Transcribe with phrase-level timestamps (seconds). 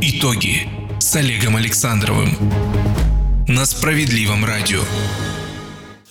[0.00, 0.68] Итоги
[1.00, 2.28] с Олегом Александровым
[3.48, 4.80] на Справедливом радио.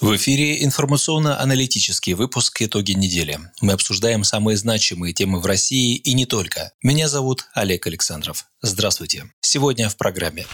[0.01, 3.39] В эфире информационно-аналитический выпуск «Итоги недели».
[3.61, 6.73] Мы обсуждаем самые значимые темы в России и не только.
[6.83, 8.47] Меня зовут Олег Александров.
[8.61, 9.31] Здравствуйте.
[9.39, 10.45] Сегодня в программе.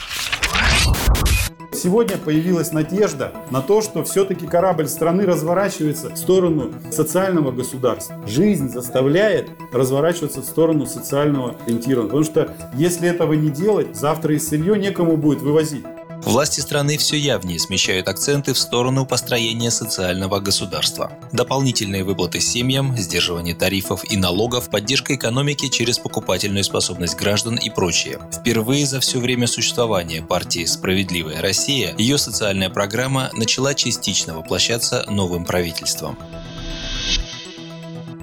[1.73, 8.15] Сегодня появилась надежда на то, что все-таки корабль страны разворачивается в сторону социального государства.
[8.27, 12.09] Жизнь заставляет разворачиваться в сторону социального ориентирования.
[12.09, 15.83] Потому что если этого не делать, завтра и сырье некому будет вывозить.
[16.25, 21.11] Власти страны все явнее смещают акценты в сторону построения социального государства.
[21.33, 28.19] Дополнительные выплаты семьям, сдерживание тарифов и налогов, поддержка экономики через покупательную способность граждан и прочее.
[28.31, 35.43] Впервые за все время существования партии «Справедливая Россия» ее социальная программа начала частично воплощаться новым
[35.43, 36.17] правительством.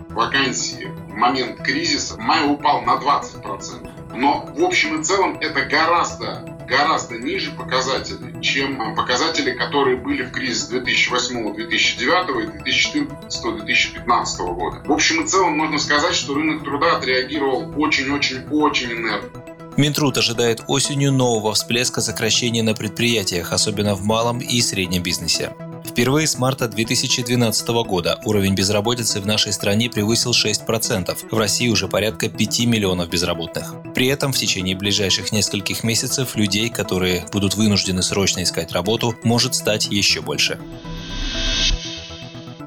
[0.09, 4.17] Вакансии в момент кризиса в мае упал на 20%.
[4.17, 10.31] Но в общем и целом это гораздо гораздо ниже показателей, чем показатели, которые были в
[10.31, 14.83] кризис 2008, 2009 и 2014-2015 года.
[14.87, 19.43] В общем и целом можно сказать, что рынок труда отреагировал очень-очень-очень энергично.
[19.77, 25.53] Минтруд ожидает осенью нового всплеска сокращений на предприятиях, особенно в малом и среднем бизнесе.
[25.85, 31.29] Впервые с марта 2012 года уровень безработицы в нашей стране превысил 6%.
[31.31, 33.75] В России уже порядка 5 миллионов безработных.
[33.95, 39.55] При этом в течение ближайших нескольких месяцев людей, которые будут вынуждены срочно искать работу, может
[39.55, 40.59] стать еще больше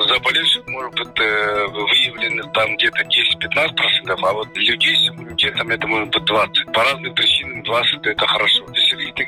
[0.08, 6.10] заболевших может быть э, выявлено там где-то 10-15%, а вот людей с иммунитетом это может
[6.10, 6.72] быть 20.
[6.74, 8.66] По разным причинам 20 это хорошо.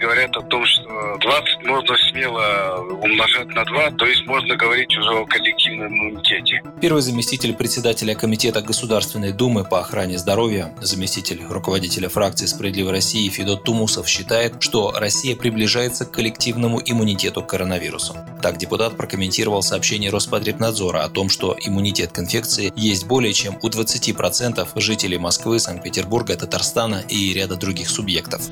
[0.06, 0.84] Говорят о том, что
[1.20, 6.62] 20 можно смело умножать на 2, то есть можно говорить уже о коллективном иммунитете.
[6.80, 13.64] Первый заместитель председателя Комитета Государственной Думы по охране здоровья, заместитель руководителя фракции «Справедливой России» Федот
[13.64, 18.16] Тумусов считает, что Россия приближается к коллективному иммунитету к коронавирусу.
[18.44, 23.70] Так депутат прокомментировал сообщение Роспотребнадзора о том, что иммунитет к инфекции есть более чем у
[23.70, 28.44] 20% жителей Москвы, Санкт-Петербурга, Татарстана и ряда других субъектов.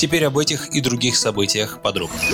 [0.00, 2.32] Теперь об этих и других событиях подробнее.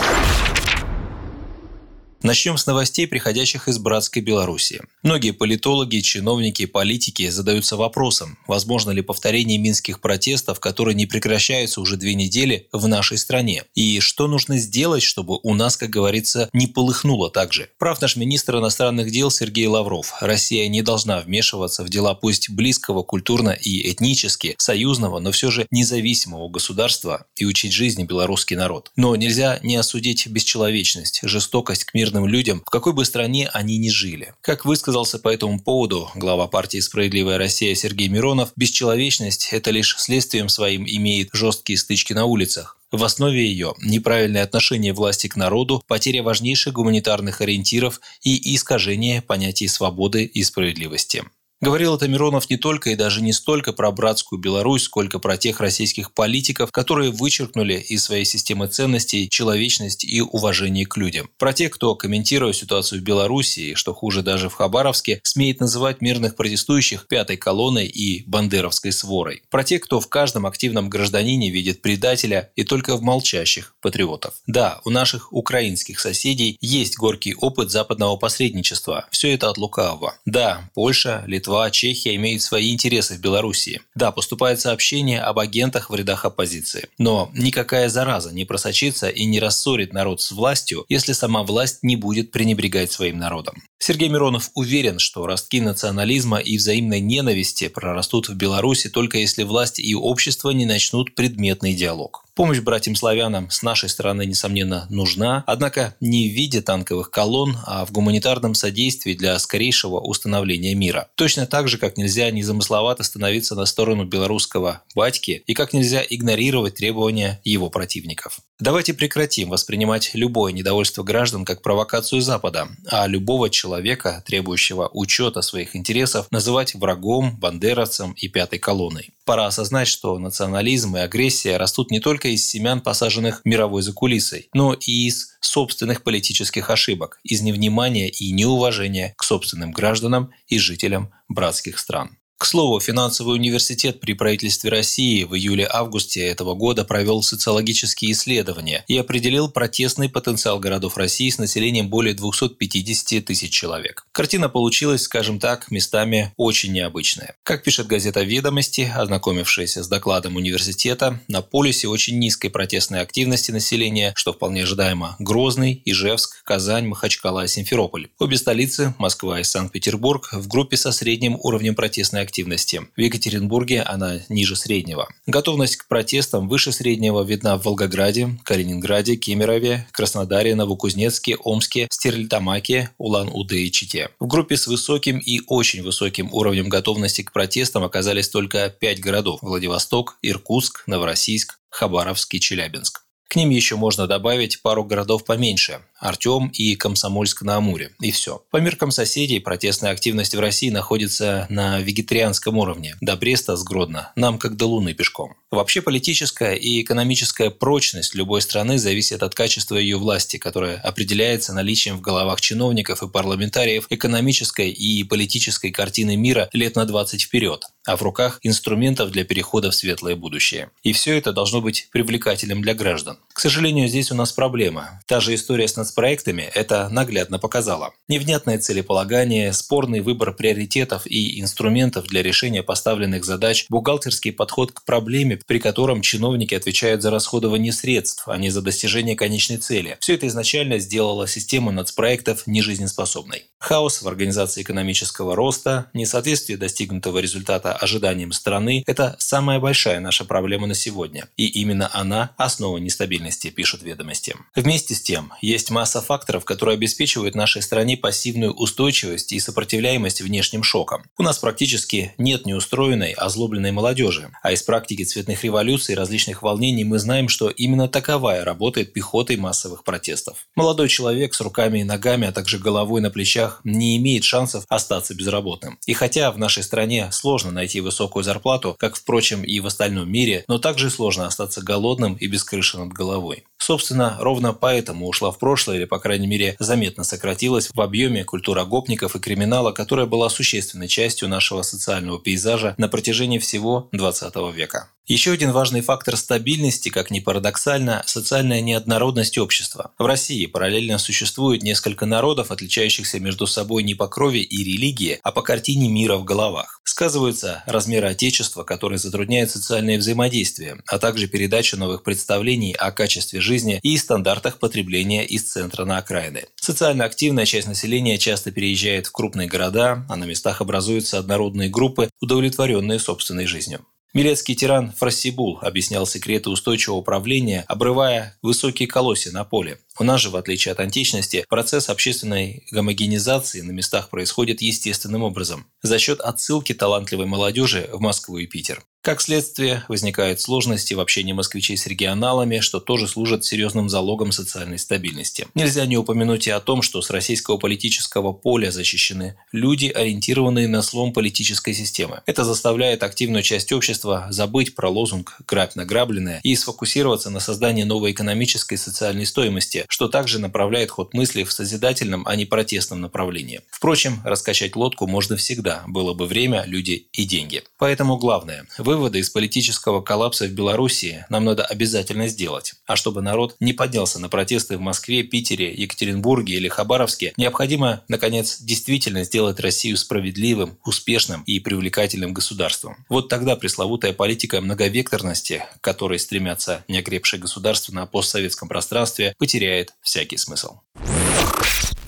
[2.23, 4.81] Начнем с новостей, приходящих из братской Беларуси.
[5.03, 11.97] Многие политологи, чиновники политики задаются вопросом, возможно ли повторение минских протестов, которые не прекращаются уже
[11.97, 13.65] две недели в нашей стране.
[13.75, 17.69] И что нужно сделать, чтобы у нас, как говорится, не полыхнуло так же.
[17.79, 20.15] Прав наш министр иностранных дел Сергей Лавров.
[20.21, 25.67] Россия не должна вмешиваться в дела пусть близкого культурно и этнически, союзного, но все же
[25.71, 28.91] независимого государства и учить жизни белорусский народ.
[28.97, 33.79] Но нельзя не осудить бесчеловечность, жестокость к мирным мирным людям, в какой бы стране они
[33.79, 34.35] ни жили.
[34.41, 40.49] Как высказался по этому поводу глава партии «Справедливая Россия» Сергей Миронов, бесчеловечность– это лишь следствием
[40.49, 42.79] своим имеет жесткие стычки на улицах.
[42.93, 49.67] В основе ее неправильное отношение власти к народу, потеря важнейших гуманитарных ориентиров и искажение понятий
[49.67, 51.25] свободы и справедливости.
[51.63, 55.61] Говорил это Миронов не только и даже не столько про братскую Беларусь, сколько про тех
[55.61, 61.31] российских политиков, которые вычеркнули из своей системы ценностей человечность и уважение к людям.
[61.39, 66.03] Про тех, кто, комментируя ситуацию в Беларуси и, что хуже даже в Хабаровске, смеет называть
[66.03, 69.43] мирных протестующих пятой колонной и бандеровской сворой.
[69.49, 74.35] Про тех, кто в каждом активном гражданине видит предателя и только в молчащих патриотов.
[74.47, 79.07] Да, у наших украинских соседей есть горький опыт западного посредничества.
[79.11, 80.17] Все это от лукавого.
[80.27, 83.81] Да, Польша, Литва, Литва, Чехия имеют свои интересы в Белоруссии.
[83.95, 86.89] Да, поступает сообщение об агентах в рядах оппозиции.
[86.99, 91.97] Но никакая зараза не просочится и не рассорит народ с властью, если сама власть не
[91.97, 93.63] будет пренебрегать своим народом.
[93.79, 99.79] Сергей Миронов уверен, что ростки национализма и взаимной ненависти прорастут в Беларуси только если власть
[99.79, 102.26] и общество не начнут предметный диалог.
[102.37, 107.93] Помощь братьям-славянам с нашей стороны, несомненно, нужна, однако не в виде танковых колонн, а в
[107.93, 111.09] гуманитарном содействии для скорейшего установления мира.
[111.15, 116.75] Точно так же, как нельзя незамысловато становиться на сторону белорусского батьки и как нельзя игнорировать
[116.75, 118.41] требования его противников.
[118.59, 125.77] Давайте прекратим воспринимать любое недовольство граждан как провокацию Запада, а любого человека, требующего учета своих
[125.77, 129.13] интересов, называть врагом, бандеровцем и пятой колонной.
[129.27, 134.73] Пора осознать, что национализм и агрессия растут не только из семян, посаженных мировой закулисой, но
[134.73, 141.79] и из собственных политических ошибок, из невнимания и неуважения к собственным гражданам и жителям братских
[141.79, 142.17] стран.
[142.39, 148.99] К слову, финансовый университет при правительстве России в июле-августе этого года провел социологические исследования и
[148.99, 154.05] определил протестный потенциал городов России с населением более 250 тысяч человек.
[154.13, 157.37] Картина получилась, скажем так, местами очень необычная.
[157.43, 164.13] Как пишет газета «Ведомости», ознакомившаяся с докладом университета, на полюсе очень низкой протестной активности населения,
[164.15, 168.09] что вполне ожидаемо, Грозный, Ижевск, Казань, Махачкала и Симферополь.
[168.19, 172.83] Обе столицы, Москва и Санкт-Петербург, в группе со средним уровнем протестной активности.
[172.97, 175.09] В Екатеринбурге она ниже среднего.
[175.27, 183.59] Готовность к протестам выше среднего видна в Волгограде, Калининграде, Кемерове, Краснодаре, Новокузнецке, Омске, Стерлитамаке, Улан-Удэ
[183.59, 184.11] и Чите.
[184.19, 189.39] В группе с высоким и очень высоким уровнем готовности к протестам оказались только пять городов–
[189.43, 193.03] Владивосток, Иркутск, Новороссийск, Хабаровск и Челябинск.
[193.29, 197.93] К ним еще можно добавить пару городов поменьше– Артем и Комсомольск-на-Амуре.
[198.01, 198.43] И все.
[198.51, 202.97] По меркам соседей, протестная активность в России находится на вегетарианском уровне.
[203.01, 204.13] До Бреста с Гродно.
[204.17, 205.35] Нам как до Луны пешком.
[205.51, 211.99] Вообще политическая и экономическая прочность любой страны зависит от качества ее власти, которая определяется наличием
[211.99, 217.97] в головах чиновников и парламентариев экономической и политической картины мира лет на 20 вперед, а
[217.97, 220.71] в руках инструментов для перехода в светлое будущее.
[220.83, 223.19] И все это должно быть привлекательным для граждан.
[223.33, 225.01] К сожалению, здесь у нас проблема.
[225.07, 227.93] Та же история с нацпроектами это наглядно показала.
[228.09, 235.39] Невнятное целеполагание, спорный выбор приоритетов и инструментов для решения поставленных задач, бухгалтерский подход к проблеме,
[235.47, 239.97] при котором чиновники отвечают за расходование средств, а не за достижение конечной цели.
[240.01, 243.45] Все это изначально сделало систему нацпроектов нежизнеспособной.
[243.59, 250.67] Хаос в организации экономического роста, несоответствие достигнутого результата ожиданиям страны– это самая большая наша проблема
[250.67, 251.29] на сегодня.
[251.37, 254.35] И именно она– основа нестабильности, пишут ведомости.
[254.55, 260.63] Вместе с тем, есть масса факторов, которые обеспечивают нашей стране пассивную устойчивость и сопротивляемость внешним
[260.63, 261.05] шокам.
[261.19, 264.31] У нас практически нет неустроенной, озлобленной молодежи.
[264.43, 269.37] А из практики цветных революций и различных волнений мы знаем, что именно таковая работает пехотой
[269.37, 270.47] массовых протестов.
[270.55, 275.15] Молодой человек с руками и ногами, а также головой на плечах не имеет шансов остаться
[275.15, 275.79] безработным.
[275.85, 280.47] И хотя в нашей стране сложно найти высокую зарплату, как, впрочем, и в остальном мире,
[280.49, 283.45] но также сложно остаться голодным и без крыши над головой.
[283.59, 288.65] Собственно, ровно поэтому ушла в прошлое, или, по крайней мере, заметно сократилась в объеме культура
[288.65, 294.91] гопников и криминала, которая была существенной частью нашего социального пейзажа на протяжении всего 20 века.
[295.07, 299.93] Еще один важный фактор стабильности, как ни парадоксально, социальная неоднородность общества.
[299.99, 305.31] В России параллельно существует несколько народов, отличающихся между собой не по крови и религии, а
[305.31, 306.81] по картине мира в головах.
[306.83, 313.79] Сказываются размеры отечества, которые затрудняют социальное взаимодействие, а также передачу новых представлений о качестве жизни
[313.85, 316.47] и стандартах потребления из центра на окраины.
[316.57, 322.11] Социально активная часть населения часто переезжает в крупные города, а на местах образуются однородные группы,
[322.21, 323.87] удовлетворенные собственной жизнью.
[324.17, 329.79] Милецкий тиран Фрассибул объяснял секреты устойчивого управления, обрывая высокие колосья на поле.
[329.99, 335.67] У нас же, в отличие от античности, процесс общественной гомогенизации на местах происходит естественным образом,
[335.83, 338.83] за счет отсылки талантливой молодежи в Москву и Питер.
[339.07, 344.81] Как следствие, возникают сложности в общении москвичей с регионалами, что тоже служит серьезным залогом социальной
[344.81, 345.47] стабильности.
[345.55, 350.83] Нельзя не упомянуть и о том, что с российского политического поля защищены люди, ориентированные на
[350.83, 352.23] слом политической системы.
[352.27, 358.11] Это заставляет активную часть общества забыть про лозунг «грабь награбленное» и сфокусироваться на создании новой
[358.11, 363.61] экономической и социальной стоимости, что также направляет ход мысли в созидательном, а не протестном направлении.
[363.71, 367.63] Впрочем, раскачать лодку можно всегда, было бы время, люди и деньги.
[367.79, 372.73] Поэтому главное– вы Выводы из политического коллапса в Белоруссии нам надо обязательно сделать.
[372.87, 378.59] А чтобы народ не поднялся на протесты в Москве, Питере, Екатеринбурге или Хабаровске, необходимо, наконец,
[378.59, 383.05] действительно сделать Россию справедливым, успешным и привлекательным государством.
[383.11, 390.39] Вот тогда пресловутая политика многовекторности, к которой стремятся неокрепшие государства на постсоветском пространстве, потеряет всякий
[390.39, 390.79] смысл.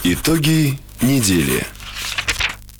[0.05, 1.67] Итоги недели.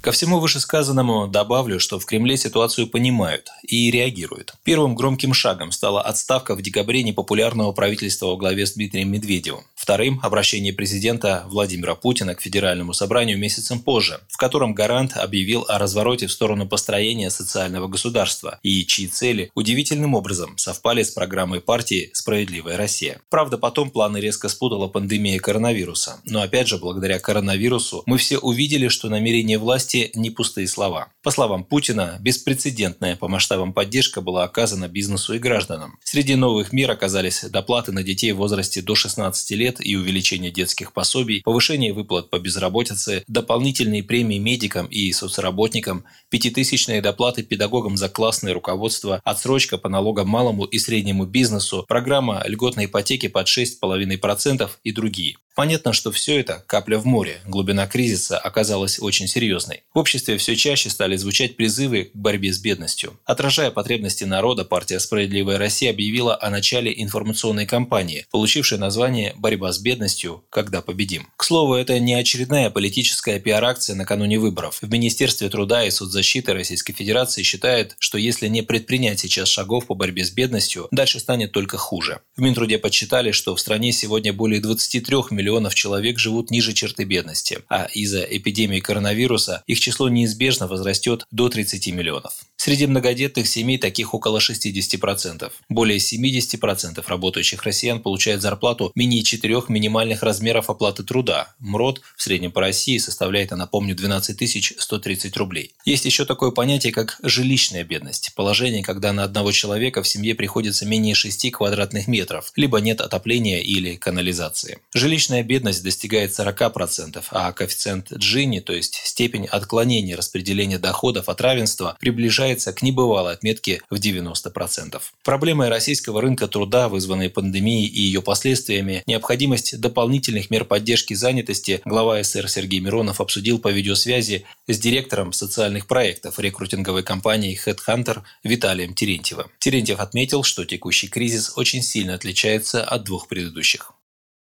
[0.01, 4.55] Ко всему вышесказанному добавлю, что в Кремле ситуацию понимают и реагируют.
[4.63, 9.65] Первым громким шагом стала отставка в декабре непопулярного правительства во главе с Дмитрием Медведевым.
[9.75, 15.79] Вторым– обращение президента Владимира Путина к Федеральному собранию месяцем позже, в котором гарант объявил о
[15.79, 22.11] развороте в сторону построения социального государства и чьи цели удивительным образом совпали с программой партии
[22.13, 23.21] «Справедливая Россия».
[23.31, 26.21] Правда, потом планы резко спутала пандемия коронавируса.
[26.25, 31.09] Но опять же, благодаря коронавирусу мы все увидели, что намерения власти власти не пустые слова.
[31.23, 35.99] По словам Путина, беспрецедентная по масштабам поддержка была оказана бизнесу и гражданам.
[36.05, 40.93] Среди новых мер оказались доплаты на детей в возрасте до 16 лет и увеличение детских
[40.93, 48.55] пособий, повышение выплат по безработице, дополнительные премии медикам и соцработникам, пятитысячные доплаты педагогам за классное
[48.55, 55.37] руководство, отсрочка по налогам малому и среднему бизнесу, программа льготной ипотеки под 6,5% и другие.
[55.59, 57.41] Понятно, что все это капля в море.
[57.45, 59.83] Глубина кризиса оказалась очень серьезной.
[59.93, 63.19] В обществе все чаще стали звучать призывы к борьбе с бедностью.
[63.25, 69.81] Отражая потребности народа, партия «Справедливая Россия» объявила о начале информационной кампании, получившей название «Борьба с
[69.81, 70.45] бедностью.
[70.49, 71.27] Когда победим».
[71.37, 74.79] К слову, это не очередная политическая пиар-акция накануне выборов.
[74.81, 79.97] В Министерстве труда и соцзащиты Российской Федерации считают, что если не предпринять сейчас шагов по
[79.97, 82.21] борьбе с бедностью, дальше станет только хуже.
[82.37, 87.05] В Минтруде подсчитали, что в стране сегодня более 23 миллионов миллионов человек живут ниже черты
[87.05, 92.35] бедности, а из-за эпидемии коронавируса их число неизбежно возрастет до 30 миллионов.
[92.57, 95.51] Среди многодетных семей таких около 60%.
[95.71, 101.55] Более 70% работающих россиян получают зарплату менее 4 минимальных размеров оплаты труда.
[101.61, 105.73] МРОД в среднем по России составляет, напомню, 12 130 рублей.
[105.87, 108.33] Есть еще такое понятие, как жилищная бедность.
[108.35, 113.61] Положение, когда на одного человека в семье приходится менее 6 квадратных метров, либо нет отопления
[113.61, 114.81] или канализации.
[114.93, 121.41] Жилищная Социальная бедность достигает 40%, а коэффициент Джини, то есть степень отклонения распределения доходов от
[121.41, 125.01] равенства, приближается к небывалой отметке в 90%.
[125.23, 132.21] Проблемой российского рынка труда, вызванной пандемией и ее последствиями, необходимость дополнительных мер поддержки занятости, глава
[132.25, 139.47] СР Сергей Миронов обсудил по видеосвязи с директором социальных проектов рекрутинговой компании Headhunter Виталием Терентьевым.
[139.61, 143.93] Терентьев отметил, что текущий кризис очень сильно отличается от двух предыдущих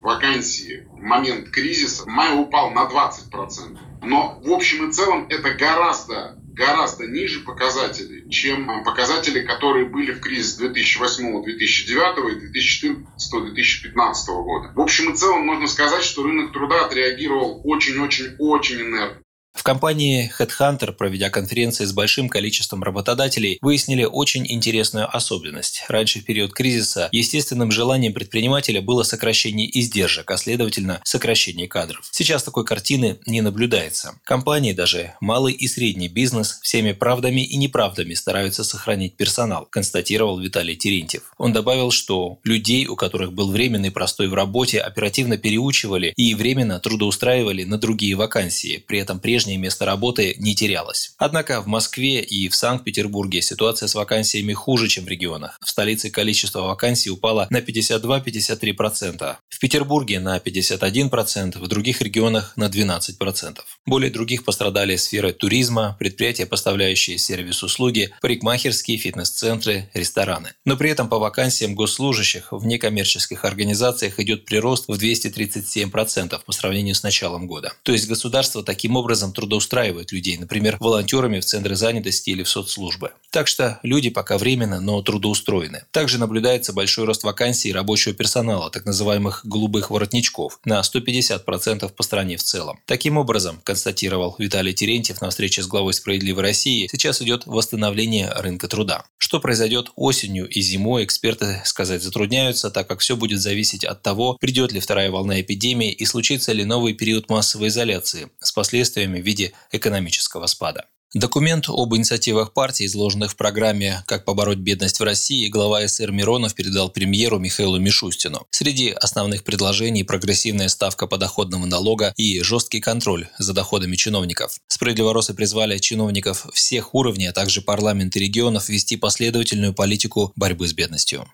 [0.07, 3.77] вакансии в момент кризиса май упал на 20%.
[4.03, 10.21] Но в общем и целом это гораздо гораздо ниже показателей, чем показатели, которые были в
[10.21, 14.73] кризис 2008, 2009 и 2014-2015 года.
[14.75, 19.25] В общем и целом можно сказать, что рынок труда отреагировал очень-очень-очень энергично.
[19.57, 25.83] В компании Headhunter, проведя конференции с большим количеством работодателей, выяснили очень интересную особенность.
[25.89, 32.07] Раньше, в период кризиса, естественным желанием предпринимателя было сокращение издержек, а следовательно, сокращение кадров.
[32.13, 34.21] Сейчас такой картины не наблюдается.
[34.25, 40.77] Компании, даже малый и средний бизнес, всеми правдами и неправдами стараются сохранить персонал, констатировал Виталий
[40.77, 41.33] Терентьев.
[41.39, 46.79] Он добавил, что людей, у которых был временный простой в работе, оперативно переучивали и временно
[46.79, 48.85] трудоустраивали на другие вакансии.
[48.87, 51.15] При этом прежде прежнее место работы не терялось.
[51.19, 55.57] Однако в Москве и в Санкт-Петербурге ситуация с вакансиями хуже, чем в регионах.
[55.65, 62.69] В столице количество вакансий упало на 52-53%, в Петербурге на 51%, в других регионах на
[62.69, 63.59] 12%.
[63.87, 70.55] Более других пострадали сферы туризма, предприятия, поставляющие сервис-услуги, парикмахерские, фитнес-центры, рестораны.
[70.65, 76.97] Но при этом по вакансиям госслужащих в некоммерческих организациях идет прирост в 237% по сравнению
[76.97, 77.73] с началом года.
[77.85, 83.12] То есть государство таким образом трудоустраивают людей, например, волонтерами в центры занятости или в соцслужбы.
[83.31, 85.85] Так что люди пока временно, но трудоустроены.
[85.93, 92.37] Также наблюдается большой рост вакансий рабочего персонала, так называемых «голубых воротничков», на 150% по стране
[92.37, 92.81] в целом.
[92.87, 98.69] Таким образом, констатировал Виталий Терентьев на встрече с главой «Справедливой России», сейчас идет восстановление рынка
[98.69, 99.05] труда.
[99.19, 104.38] Что произойдет осенью и зимой, эксперты сказать затрудняются, так как все будет зависеть от того,
[104.40, 109.52] придет ли вторая волна эпидемии и случится ли новый период массовой изоляции с последствиями виде
[109.73, 110.87] экономического спада.
[111.14, 116.54] Документ об инициативах партии, изложенных в программе «Как побороть бедность в России», глава СР Миронов
[116.54, 118.47] передал премьеру Михаилу Мишустину.
[118.50, 124.59] Среди основных предложений прогрессивная ставка подоходного налога и жесткий контроль за доходами чиновников.
[124.68, 130.75] Справедливоросы призвали чиновников всех уровней, а также парламент и регионов вести последовательную политику борьбы с
[130.75, 131.26] бедностью.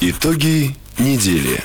[0.00, 1.62] Итоги недели.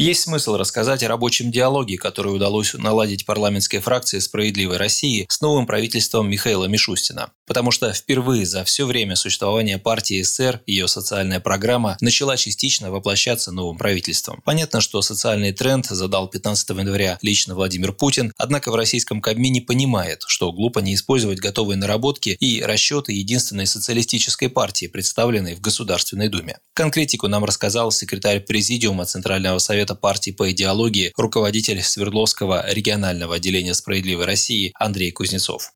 [0.00, 5.66] Есть смысл рассказать о рабочем диалоге, который удалось наладить парламентской фракции «Справедливой России» с новым
[5.66, 7.32] правительством Михаила Мишустина.
[7.50, 13.50] Потому что впервые за все время существования партии СССР ее социальная программа начала частично воплощаться
[13.50, 14.40] новым правительством.
[14.44, 20.22] Понятно, что социальный тренд задал 15 января лично Владимир Путин, однако в российском Кабмине понимает,
[20.28, 26.58] что глупо не использовать готовые наработки и расчеты единственной социалистической партии, представленной в Государственной Думе.
[26.74, 34.26] Конкретику нам рассказал секретарь Президиума Центрального совета партии по идеологии, руководитель Свердловского регионального отделения «Справедливой
[34.26, 35.72] России» Андрей Кузнецов.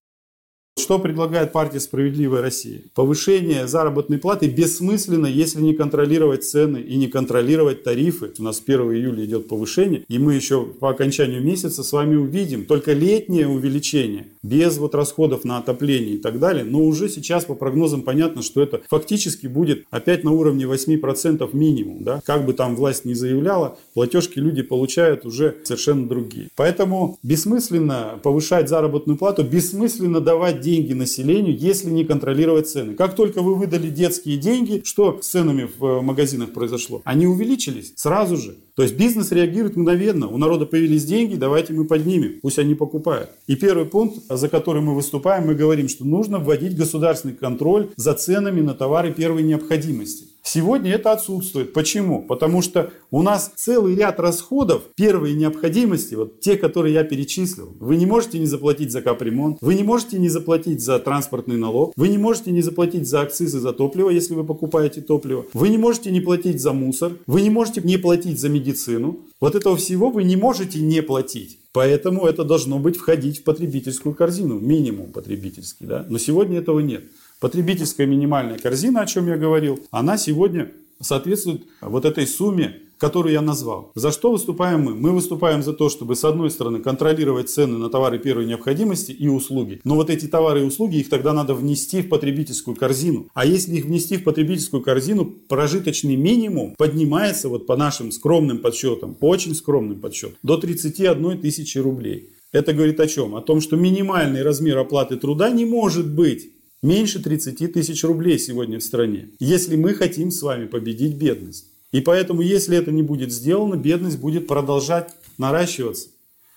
[0.77, 2.81] Что предлагает партия «Справедливая Россия»?
[2.97, 8.33] Повышение заработной платы бессмысленно, если не контролировать цены и не контролировать тарифы.
[8.41, 12.65] У нас 1 июля идет повышение, и мы еще по окончанию месяца с вами увидим
[12.65, 16.65] только летнее увеличение, без вот расходов на отопление и так далее.
[16.65, 22.03] Но уже сейчас по прогнозам понятно, что это фактически будет опять на уровне 8% минимум.
[22.03, 22.21] Да?
[22.27, 26.49] Как бы там власть не заявляла, платежки люди получают уже совершенно другие.
[26.57, 32.95] Поэтому бессмысленно повышать заработную плату, бессмысленно давать деньги населению, если не контролировать цены.
[32.95, 37.03] Как только вы выдали детские деньги, что с ценами в э, магазинах произошло?
[37.05, 38.57] Они увеличились сразу же.
[38.75, 40.27] То есть бизнес реагирует мгновенно.
[40.27, 43.31] У народа появились деньги, давайте мы поднимем, пусть они покупают.
[43.47, 48.15] И первый пункт, за который мы выступаем, мы говорим, что нужно вводить государственный контроль за
[48.15, 50.34] ценами на товары первой необходимости.
[50.47, 51.73] Сегодня это отсутствует.
[51.73, 52.23] Почему?
[52.23, 57.75] Потому что у нас целый ряд расходов первой необходимости, вот те, которые я перечислил.
[57.81, 61.95] Вы не можете не заплатить за капремонт, вы не можете не заплатить за транспортный налог,
[61.97, 65.79] вы не можете не заплатить за акцизы за топливо, если вы покупаете топливо, вы не
[65.79, 69.21] можете не платить за мусор, вы не можете не платить за медицину.
[69.41, 71.59] Вот этого всего вы не можете не платить.
[71.73, 75.87] Поэтому это должно быть входить в потребительскую корзину, минимум потребительский.
[75.87, 76.07] Да?
[76.09, 77.05] Но сегодня этого нет.
[77.45, 83.43] Потребительская минимальная корзина, о чем я говорил, она сегодня соответствует вот этой сумме, которую я
[83.43, 83.93] назвал.
[83.95, 84.95] За что выступаем мы?
[84.95, 89.29] Мы выступаем за то, чтобы с одной стороны контролировать цены на товары первой необходимости и
[89.29, 89.83] услуги.
[89.85, 93.27] Но вот эти товары и услуги, их тогда надо внести в потребительскую корзину.
[93.35, 99.19] А если их внести в потребительскую корзину, прожиточный минимум поднимается вот по нашим скромным подсчетам,
[99.21, 102.31] очень скромным подсчетам, до 31 тысячи рублей.
[102.53, 103.35] Это говорит о чем?
[103.35, 106.54] О том, что минимальный размер оплаты труда не может быть
[106.85, 111.67] меньше 30 тысяч рублей сегодня в стране, если мы хотим с вами победить бедность.
[111.93, 116.09] И поэтому, если это не будет сделано, бедность будет продолжать наращиваться.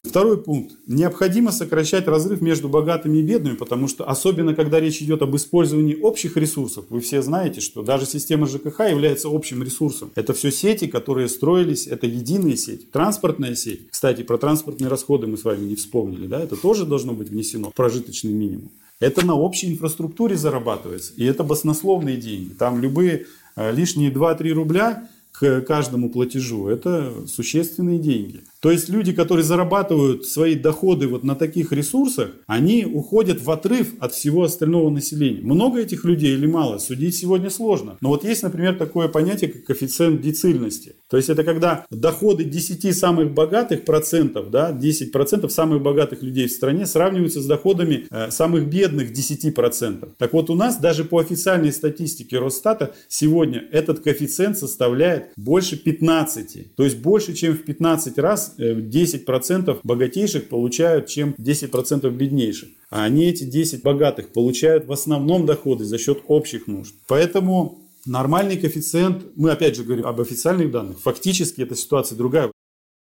[0.03, 0.73] Второй пункт.
[0.87, 5.95] Необходимо сокращать разрыв между богатыми и бедными, потому что особенно когда речь идет об использовании
[5.95, 10.11] общих ресурсов, вы все знаете, что даже система ЖКХ является общим ресурсом.
[10.15, 12.85] Это все сети, которые строились, это единые сети.
[12.91, 13.89] Транспортная сеть.
[13.89, 16.41] Кстати, про транспортные расходы мы с вами не вспомнили, да?
[16.41, 18.71] это тоже должно быть внесено в прожиточный минимум.
[18.99, 21.13] Это на общей инфраструктуре зарабатывается.
[21.15, 22.53] И это баснословные деньги.
[22.53, 28.43] Там любые э, лишние 2-3 рубля к каждому платежу– это существенные деньги.
[28.61, 33.93] То есть люди, которые зарабатывают свои доходы вот на таких ресурсах, они уходят в отрыв
[33.99, 35.41] от всего остального населения.
[35.41, 37.97] Много этих людей или мало, судить сегодня сложно.
[38.01, 40.95] Но вот есть, например, такое понятие, как коэффициент децильности.
[41.09, 46.47] То есть это когда доходы 10 самых богатых процентов, да, 10 процентов самых богатых людей
[46.47, 50.09] в стране сравниваются с доходами э, самых бедных 10 процентов.
[50.17, 56.75] Так вот у нас даже по официальной статистике Росстата сегодня этот коэффициент составляет больше 15.
[56.75, 62.69] То есть больше, чем в 15 раз 10% э, богатейших получают, чем 10% беднейших.
[62.89, 66.95] А они эти 10 богатых получают в основном доходы за счет общих нужд.
[67.07, 72.51] Поэтому нормальный коэффициент, мы опять же говорим об официальных данных, фактически эта ситуация другая.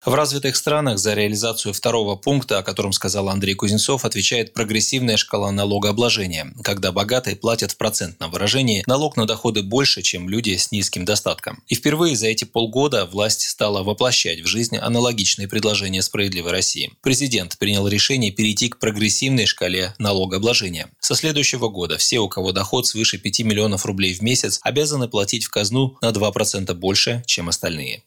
[0.02, 5.52] В развитых странах за реализацию второго пункта, о котором сказал Андрей Кузнецов, отвечает прогрессивная шкала
[5.52, 11.04] налогообложения, когда богатые платят в процентном выражении налог на доходы больше, чем люди с низким
[11.04, 11.62] достатком.
[11.68, 16.92] И впервые за эти полгода власть стала воплощать в жизнь аналогичные предложения «Справедливой России».
[17.02, 20.88] Президент принял решение перейти к прогрессивной шкале налогообложения.
[21.00, 25.44] Со следующего года все, у кого доход свыше 5 миллионов рублей в месяц, обязаны платить
[25.44, 28.02] в казну на 2% больше, чем остальные.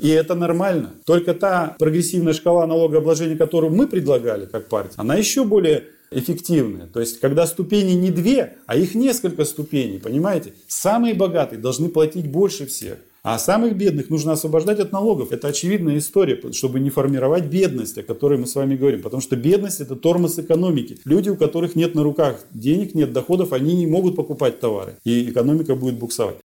[0.00, 0.90] И это нормально.
[1.04, 6.86] Только та прогрессивная шкала налогообложения, которую мы предлагали как партия, она еще более эффективная.
[6.86, 10.54] То есть, когда ступени не две, а их несколько ступеней, понимаете?
[10.66, 12.98] Самые богатые должны платить больше всех.
[13.22, 15.30] А самых бедных нужно освобождать от налогов.
[15.30, 19.02] Это очевидная история, чтобы не формировать бедность, о которой мы с вами говорим.
[19.02, 20.98] Потому что бедность– это тормоз экономики.
[21.04, 24.96] Люди, у которых нет на руках денег, нет доходов, они не могут покупать товары.
[25.04, 26.36] И экономика будет буксовать.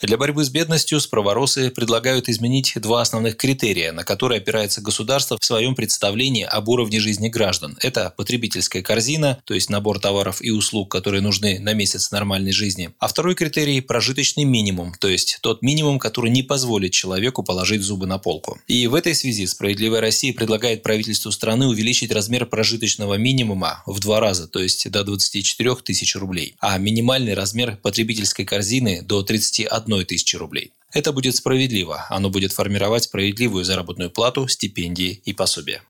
[0.00, 5.44] Для борьбы с бедностью справоросы предлагают изменить два основных критерия, на которые опирается государство в
[5.44, 7.78] своем представлении об уровне жизни граждан.
[7.80, 12.90] Это потребительская корзина, то есть набор товаров и услуг, которые нужны на месяц нормальной жизни.
[12.98, 18.06] А второй критерий– прожиточный минимум, то есть тот минимум, который не позволит человеку положить зубы
[18.06, 18.58] на полку.
[18.66, 24.18] И в этой связи «Справедливая Россия» предлагает правительству страны увеличить размер прожиточного минимума в два
[24.18, 30.04] раза, то есть до 24 тысяч рублей, а минимальный размер потребительской корзины до 31 одной
[30.04, 30.72] тысячи рублей.
[30.92, 32.06] Это будет справедливо.
[32.08, 35.82] Оно будет формировать справедливую заработную плату, стипендии и пособия.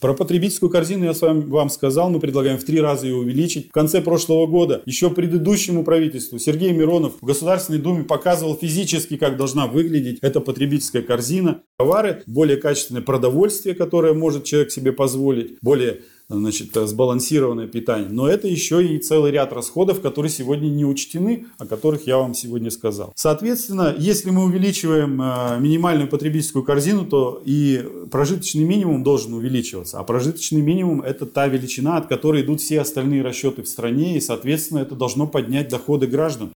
[0.00, 3.68] Про потребительскую корзину я с вами вам сказал, мы предлагаем в три раза ее увеличить.
[3.68, 9.36] В конце прошлого года еще предыдущему правительству Сергей Миронов в Государственной Думе показывал физически, как
[9.36, 11.62] должна выглядеть эта потребительская корзина.
[11.78, 18.08] Товары, более качественное продовольствие, которое может человек себе позволить, более значит, сбалансированное питание.
[18.08, 22.34] Но это еще и целый ряд расходов, которые сегодня не учтены, о которых я вам
[22.34, 23.12] сегодня сказал.
[23.16, 29.98] Соответственно, если мы увеличиваем э, минимальную потребительскую корзину, то и прожиточный минимум должен увеличиваться.
[29.98, 34.20] А прожиточный минимум– это та величина, от которой идут все остальные расчеты в стране, и,
[34.20, 36.52] соответственно, это должно поднять доходы граждан.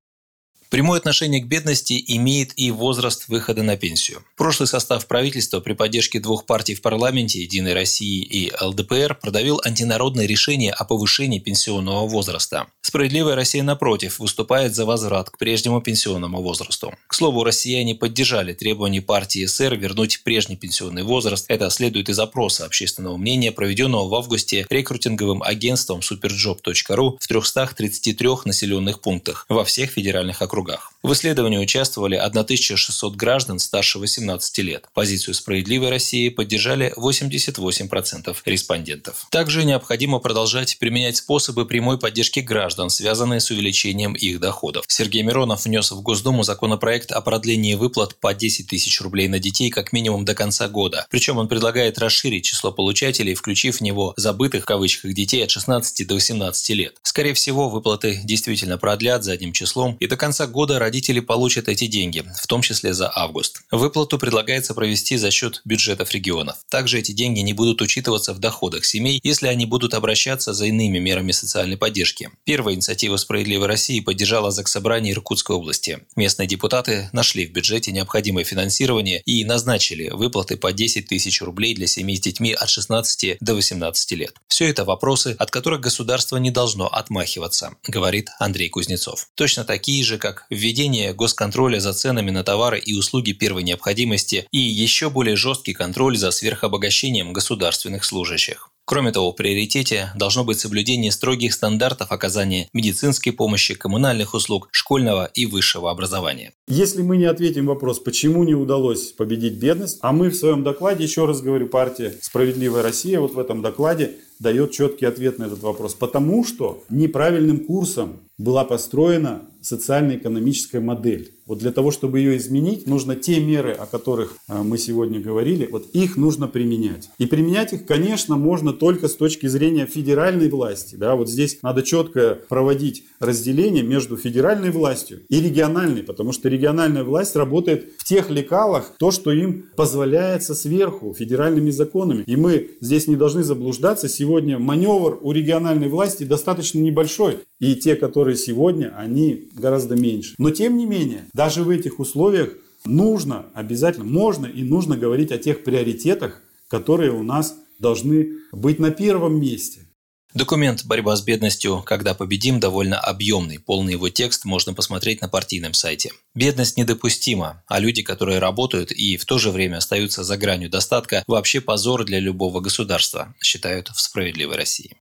[0.71, 4.23] Прямое отношение к бедности имеет и возраст выхода на пенсию.
[4.37, 10.27] Прошлый состав правительства при поддержке двух партий в парламенте «Единой России» и ЛДПР продавил антинародное
[10.27, 12.67] решение о повышении пенсионного возраста.
[12.83, 16.93] «Справедливая Россия», напротив, выступает за возврат к прежнему пенсионному возрасту.
[17.07, 21.47] К слову, россияне поддержали требования партии СР вернуть прежний пенсионный возраст.
[21.49, 29.01] Это следует из опроса общественного мнения, проведенного в августе рекрутинговым агентством superjob.ru в 333 населенных
[29.01, 30.93] пунктах во всех федеральных округах округах.
[31.03, 34.87] В исследовании участвовали 1600 граждан старше 18 лет.
[34.95, 39.27] Позицию «Справедливой России» поддержали 88% респондентов.
[39.31, 44.87] Также необходимо продолжать применять способы прямой поддержки граждан, связанные с увеличением их доходов.
[44.89, 49.71] Сергей Миронов внес в Госдуму законопроект о продлении выплат по 10 тысяч рублей на детей
[49.71, 51.07] как минимум до конца года.
[51.11, 56.07] Причем он предлагает расширить число получателей, включив в него «забытых» в кавычках детей от 16
[56.09, 56.97] до 18 лет.
[57.03, 62.25] Скорее всего, выплаты действительно продлят задним числом, и до конца года родители получат эти деньги,
[62.37, 63.63] в том числе за август.
[63.71, 66.57] Выплату предлагается провести за счет бюджетов регионов.
[66.69, 70.99] Также эти деньги не будут учитываться в доходах семей, если они будут обращаться за иными
[70.99, 72.31] мерами социальной поддержки.
[72.45, 76.01] Первая инициатива «Справедливой России» поддержала Заксобрание Иркутской области.
[76.17, 81.87] Местные депутаты нашли в бюджете необходимое финансирование и назначили выплаты по 10 тысяч рублей для
[81.87, 84.35] семей с детьми от 16 до 18 лет.
[84.49, 89.29] Все это вопросы, от которых государство не должно отмахиваться, говорит Андрей Кузнецов.
[89.35, 94.59] Точно такие же, как введение госконтроля за ценами на товары и услуги первой необходимости и
[94.59, 98.71] еще более жесткий контроль за сверхобогащением государственных служащих.
[98.89, 105.27] Кроме того, в приоритете должно быть соблюдение строгих стандартов оказания медицинской помощи, коммунальных услуг, школьного
[105.35, 106.55] и высшего образования.
[106.69, 111.05] Если мы не ответим вопрос, почему не удалось победить бедность, а мы в своем докладе,
[111.05, 115.61] еще раз говорю, партия «Справедливая Россия» вот в этом докладе дает четкий ответ на этот
[115.63, 115.95] вопрос.
[115.95, 121.33] Потому что неправильным курсом была построена социально-экономическая модель.
[121.45, 125.69] Вот для того, чтобы ее изменить, нужно те меры, о которых а, мы сегодня говорили,
[125.71, 127.11] вот их нужно применять.
[127.19, 130.95] И применять их, конечно, можно только с точки зрения федеральной власти.
[130.95, 131.17] Да?
[131.17, 137.35] Вот здесь надо четко проводить разделение между федеральной властью и региональной, потому что региональная власть
[137.35, 142.23] работает в тех лекалах, то, что им позволяется сверху, федеральными законами.
[142.27, 144.09] И мы здесь не должны заблуждаться.
[144.09, 147.39] Сегодня маневр у региональной власти достаточно небольшой.
[147.59, 150.35] И те, которые сегодня, они гораздо меньше.
[150.39, 152.51] Но тем не менее, даже в этих условиях
[152.85, 158.91] нужно обязательно, можно и нужно говорить о тех приоритетах, которые у нас должны быть на
[158.91, 159.88] первом месте.
[160.35, 161.83] Документ «Борьба с бедностью.
[161.83, 163.59] Когда победим» довольно объемный.
[163.59, 166.11] Полный его текст можно посмотреть на партийном сайте.
[166.35, 171.25] Бедность недопустима, а люди, которые работают и в то же время остаются за гранью достатка,
[171.27, 174.99] вообще позор для любого государства, считают в «Справедливой России».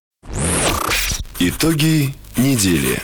[1.40, 3.02] Итоги недели.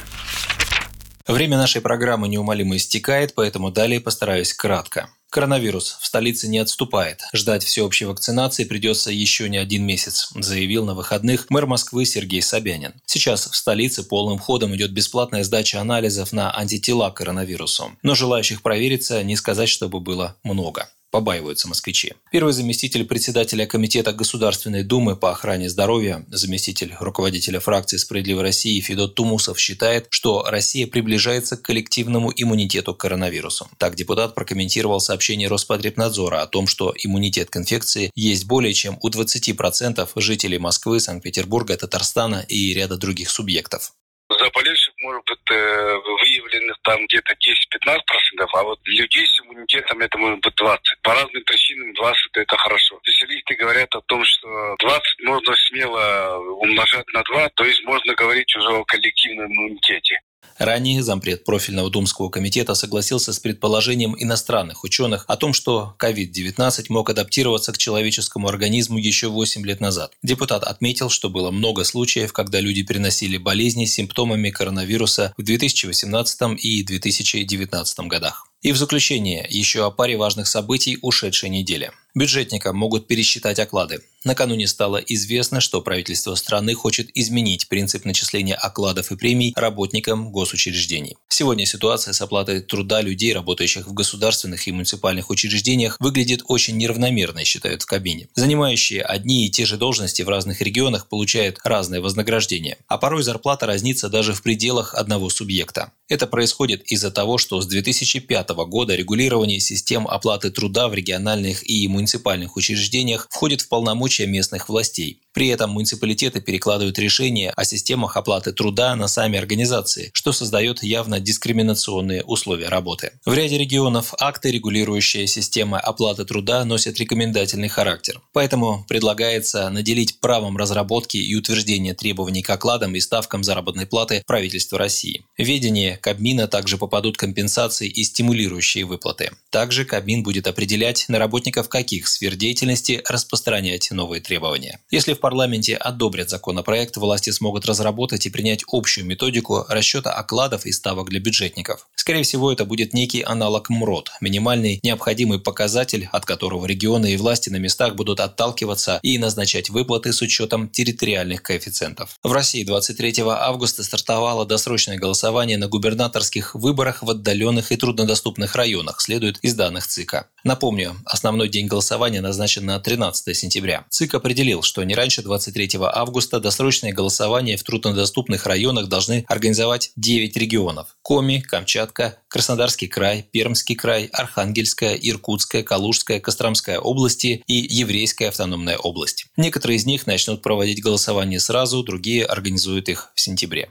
[1.27, 5.09] Время нашей программы неумолимо истекает, поэтому далее постараюсь кратко.
[5.33, 7.23] Коронавирус в столице не отступает.
[7.33, 12.93] Ждать всеобщей вакцинации придется еще не один месяц, заявил на выходных мэр Москвы Сергей Собянин.
[13.07, 17.93] Сейчас в столице полным ходом идет бесплатная сдача анализов на антитела к коронавирусу.
[18.03, 22.13] Но желающих провериться не сказать, чтобы было много побаиваются москвичи.
[22.31, 29.13] Первый заместитель председателя Комитета Государственной Думы по охране здоровья, заместитель руководителя фракции «Справедливой России» Федот
[29.13, 33.69] Тумусов считает, что Россия приближается к коллективному иммунитету к коронавирусу.
[33.77, 39.09] Так депутат прокомментировал сообщение Роспотребнадзора о том, что иммунитет к инфекции есть более чем у
[39.09, 43.93] 20% жителей Москвы, Санкт-Петербурга, Татарстана и ряда других субъектов.
[44.29, 50.39] Заболевших может быть э, выявленных там где-то 10-15%, а вот людей с иммунитетом это может
[50.39, 51.01] быть 20.
[51.03, 52.99] По разным причинам 20 это хорошо.
[53.03, 58.55] Специалисты говорят о том, что 20 можно смело умножать на 2, то есть можно говорить
[58.55, 60.19] уже о коллективном иммунитете.
[60.57, 67.09] Ранее зампред профильного Думского комитета согласился с предположением иностранных ученых о том, что COVID-19 мог
[67.09, 70.13] адаптироваться к человеческому организму еще 8 лет назад.
[70.23, 76.63] Депутат отметил, что было много случаев, когда люди переносили болезни с симптомами коронавируса в 2018
[76.63, 78.47] и 2019 годах.
[78.63, 81.91] И в заключение еще о паре важных событий ушедшей недели.
[82.15, 84.01] Бюджетникам могут пересчитать оклады.
[84.23, 91.17] Накануне стало известно, что правительство страны хочет изменить принцип начисления окладов и премий работникам госучреждений.
[91.27, 97.43] Сегодня ситуация с оплатой труда людей, работающих в государственных и муниципальных учреждениях, выглядит очень неравномерной,
[97.43, 98.29] считают в кабине.
[98.35, 103.65] Занимающие одни и те же должности в разных регионах получают разное вознаграждение, а порой зарплата
[103.65, 105.91] разнится даже в пределах одного субъекта.
[106.07, 111.87] Это происходит из-за того, что с 2005 года регулирование систем оплаты труда в региональных и
[111.87, 115.22] муниципальных учреждениях входит в полномочия местных властей.
[115.33, 121.19] При этом муниципалитеты перекладывают решения о системах оплаты труда на сами организации, что создает явно
[121.19, 123.11] дискриминационные условия работы.
[123.25, 128.21] В ряде регионов акты, регулирующие системы оплаты труда, носят рекомендательный характер.
[128.31, 134.77] Поэтому предлагается наделить правом разработки и утверждения требований к окладам и ставкам заработной платы правительства
[134.77, 135.25] России.
[135.37, 139.31] В ведение Кабмина также попадут компенсации и стимулирующие выплаты.
[139.49, 144.79] Также Кабмин будет определять, на работников каких сфер деятельности распространять новые требования.
[144.91, 150.73] Если в парламенте одобрят законопроект, власти смогут разработать и принять общую методику расчета окладов и
[150.73, 151.87] ставок для бюджетников.
[151.95, 157.49] Скорее всего, это будет некий аналог МРОД– минимальный необходимый показатель, от которого регионы и власти
[157.49, 162.17] на местах будут отталкиваться и назначать выплаты с учетом территориальных коэффициентов.
[162.21, 168.99] В России 23 августа стартовало досрочное голосование на губернаторских выборах в отдаленных и труднодоступных районах,
[168.99, 170.27] следует из данных ЦИКа.
[170.43, 173.85] Напомню, основной день голосования назначен на 13 сентября.
[173.89, 179.91] ЦИК определил, что не раньше раньше 23 августа досрочное голосование в труднодоступных районах должны организовать
[179.95, 180.95] 9 регионов.
[181.03, 189.27] Коми, Камчатка, Краснодарский край, Пермский край, Архангельская, Иркутская, Калужская, Костромская области и Еврейская автономная область.
[189.37, 193.69] Некоторые из них начнут проводить голосование сразу, другие организуют их в сентябре.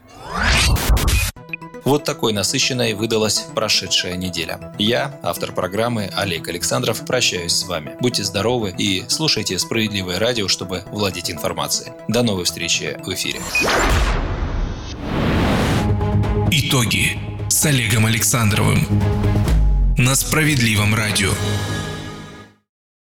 [1.83, 4.73] Вот такой насыщенной выдалась прошедшая неделя.
[4.79, 7.95] Я, автор программы Олег Александров, прощаюсь с вами.
[7.99, 11.91] Будьте здоровы и слушайте «Справедливое радио», чтобы владеть информацией.
[12.07, 13.41] До новой встречи в эфире.
[16.51, 17.17] Итоги
[17.49, 18.87] с Олегом Александровым
[19.97, 21.31] на Справедливом радио.